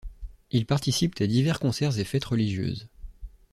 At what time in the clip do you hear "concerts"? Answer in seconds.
1.59-1.99